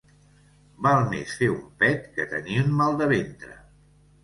Val 0.87 1.03
més 1.11 1.35
fer 1.41 1.51
un 1.57 1.61
pet 1.85 2.09
que 2.17 2.27
tenir 2.33 2.59
un 2.65 2.75
mal 2.83 3.01
de 3.05 3.13
ventre. 3.15 3.57